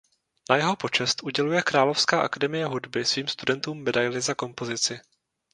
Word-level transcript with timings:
Na 0.49 0.55
jeho 0.55 0.75
počest 0.75 1.23
uděluje 1.23 1.61
Královská 1.61 2.21
akademie 2.21 2.65
hudby 2.65 3.05
svým 3.05 3.27
studentům 3.27 3.83
medaili 3.83 4.21
za 4.21 4.33
kompozici. 4.33 4.99